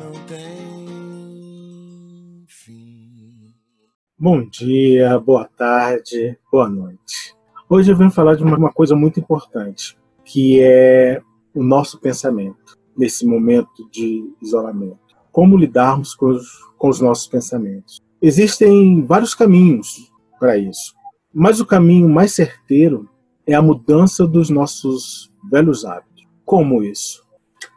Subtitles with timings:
[0.00, 1.66] não tem
[2.48, 3.54] fim.
[4.18, 7.36] Bom dia, boa tarde, boa noite.
[7.68, 11.20] Hoje eu venho falar de uma coisa muito importante, que é
[11.54, 14.98] o nosso pensamento nesse momento de isolamento.
[15.30, 16.48] Como lidarmos com os,
[16.78, 18.00] com os nossos pensamentos?
[18.22, 20.94] Existem vários caminhos para isso,
[21.32, 23.06] mas o caminho mais certeiro
[23.46, 26.26] é a mudança dos nossos velhos hábitos.
[26.44, 27.22] Como isso?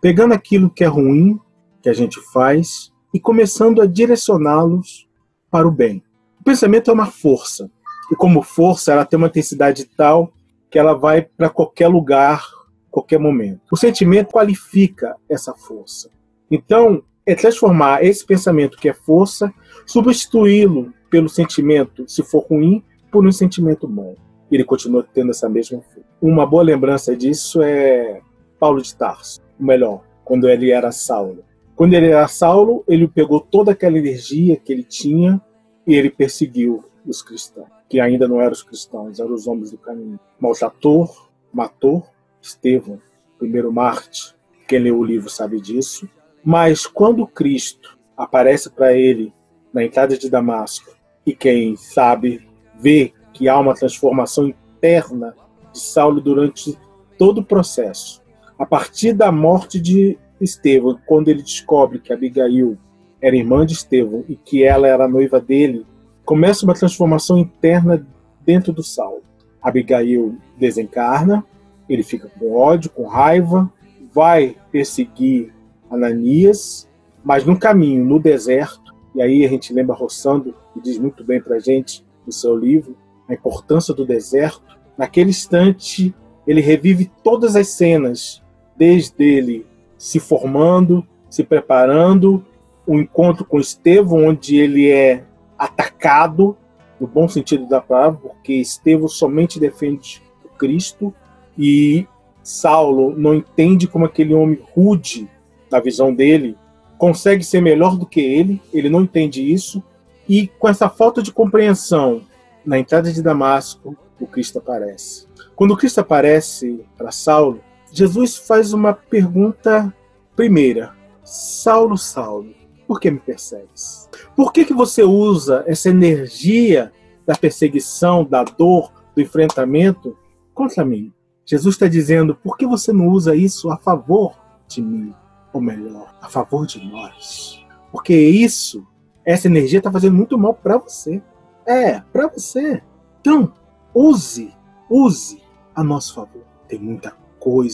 [0.02, 1.38] Pegando aquilo que é ruim
[1.84, 5.08] que a gente faz e começando a direcioná-los
[5.52, 6.02] para o bem.
[6.40, 7.70] O pensamento é uma força,
[8.12, 10.34] e como força ela tem uma intensidade tal
[10.72, 12.48] que ela vai para qualquer lugar,
[12.90, 13.62] qualquer momento.
[13.72, 16.10] O sentimento qualifica essa força.
[16.50, 19.54] Então, é transformar esse pensamento que é força,
[19.86, 24.16] substituí-lo pelo sentimento, se for ruim, por um sentimento bom.
[24.52, 26.10] Ele continua tendo essa mesma força.
[26.22, 28.22] Uma boa lembrança disso é
[28.60, 31.44] Paulo de Tarso, ou melhor, quando ele era Saulo.
[31.76, 35.42] Quando ele era Saulo, ele pegou toda aquela energia que ele tinha
[35.88, 39.78] e ele perseguiu os cristãos, que ainda não eram os cristãos, eram os homens do
[39.78, 40.20] caminho.
[40.40, 41.10] Maltratou,
[41.52, 42.06] matou
[42.42, 43.00] Estevão,
[43.38, 44.36] primeiro Marte.
[44.68, 46.08] Quem leu o livro sabe disso.
[46.44, 49.34] Mas quando Cristo aparece para ele
[49.74, 52.48] na entrada de Damasco, e quem sabe
[52.80, 55.36] vê que há uma transformação interna
[55.72, 56.78] de Saulo durante
[57.18, 58.22] todo o processo.
[58.60, 62.78] A partir da morte de Estevão, quando ele descobre que Abigail
[63.22, 65.86] era irmã de Estevão e que ela era noiva dele,
[66.26, 68.06] começa uma transformação interna
[68.46, 69.24] dentro do Saulo.
[69.62, 71.46] Abigail desencarna,
[71.88, 73.72] ele fica com ódio, com raiva,
[74.14, 75.54] vai perseguir
[75.90, 76.90] Ananias,
[77.24, 81.42] mas no caminho, no deserto, e aí a gente lembra Rossando, que diz muito bem
[81.42, 82.98] para gente no seu livro,
[83.28, 84.62] a importância do deserto.
[84.98, 86.14] Naquele instante,
[86.46, 88.42] ele revive todas as cenas,
[88.76, 89.66] desde ele
[89.98, 92.46] se formando, se preparando,
[92.86, 95.24] o encontro com Estevão, onde ele é
[95.58, 96.58] atacado,
[97.00, 101.14] no bom sentido da palavra, porque Estevão somente defende o Cristo
[101.58, 102.08] e
[102.44, 105.30] Saulo não entende como aquele homem rude,
[105.72, 106.56] na visão dele,
[106.98, 109.82] consegue ser melhor do que ele, ele não entende isso,
[110.30, 112.22] e com essa falta de compreensão,
[112.66, 115.28] na entrada de Damasco, o Cristo aparece.
[115.56, 117.60] Quando o Cristo aparece para Saulo,
[117.94, 119.94] Jesus faz uma pergunta
[120.36, 122.52] primeira: Saulo, Saulo,
[122.88, 124.10] por que me persegues?
[124.36, 126.92] Por que, que você usa essa energia
[127.24, 130.18] da perseguição, da dor, do enfrentamento
[130.56, 131.14] contra mim?
[131.46, 135.14] Jesus está dizendo: por que você não usa isso a favor de mim?
[135.54, 137.64] Ou melhor, a favor de nós?
[137.92, 138.88] Porque isso,
[139.24, 141.22] essa energia está fazendo muito mal para você.
[141.64, 142.82] É, para você.
[143.22, 143.54] Então,
[143.94, 144.52] use,
[144.90, 145.44] use
[145.76, 146.42] a nosso favor.
[146.68, 147.23] Tem muita coisa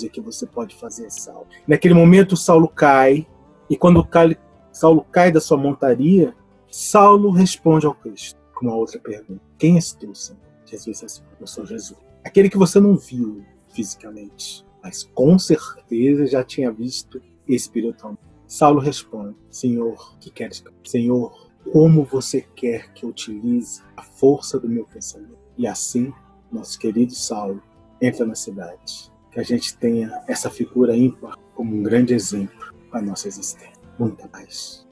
[0.10, 1.48] que você pode fazer, Saulo.
[1.68, 3.28] Naquele momento, Saulo cai,
[3.70, 4.36] e quando cai,
[4.72, 6.36] Saulo cai da sua montaria,
[6.72, 10.42] Saulo responde ao Cristo com uma outra pergunta: Quem és tu, Senhor?
[10.66, 12.00] Jesus responde: Eu sou Jesus.
[12.24, 18.24] Aquele que você não viu fisicamente, mas com certeza já tinha visto espiritualmente.
[18.48, 20.64] Saulo responde: Senhor, que queres?
[20.84, 25.38] Senhor, como você quer que eu utilize a força do meu pensamento?
[25.58, 26.12] E assim,
[26.52, 27.62] nosso querido Saulo
[28.02, 33.00] entra na cidade que a gente tenha essa figura ímpar como um grande exemplo para
[33.00, 33.80] a nossa existência.
[33.98, 34.88] Muita paz.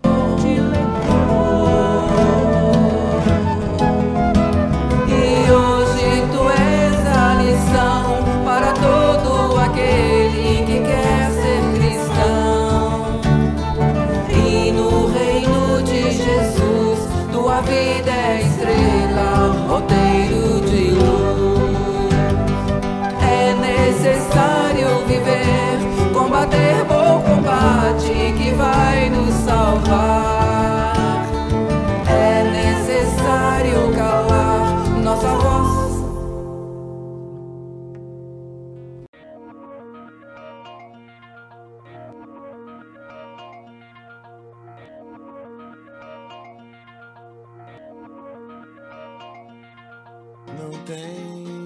[50.58, 51.57] Não tem